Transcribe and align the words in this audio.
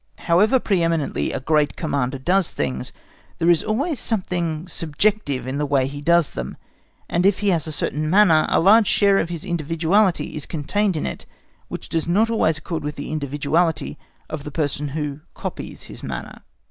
However 0.21 0.57
pre 0.59 0.81
eminently 0.81 1.31
a 1.31 1.39
great 1.39 1.75
Commander 1.75 2.17
does 2.17 2.53
things, 2.53 2.91
there 3.37 3.51
is 3.51 3.61
always 3.63 3.99
something 3.99 4.67
subjective 4.67 5.45
in 5.45 5.59
the 5.59 5.65
way 5.67 5.85
he 5.85 6.01
does 6.01 6.31
them; 6.31 6.57
and 7.07 7.23
if 7.23 7.37
he 7.41 7.49
has 7.49 7.67
a 7.67 7.71
certain 7.71 8.09
manner, 8.09 8.47
a 8.49 8.59
large 8.59 8.87
share 8.87 9.19
of 9.19 9.29
his 9.29 9.45
individuality 9.45 10.35
is 10.35 10.47
contained 10.47 10.97
in 10.97 11.05
it 11.05 11.27
which 11.67 11.87
does 11.87 12.07
not 12.07 12.31
always 12.31 12.57
accord 12.57 12.83
with 12.83 12.95
the 12.95 13.11
individuality 13.11 13.99
of 14.27 14.43
the 14.43 14.49
person 14.49 14.87
who 14.87 15.19
copies 15.35 15.83
his 15.83 16.01
manner. 16.01 16.41